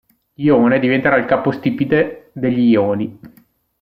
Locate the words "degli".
2.33-2.69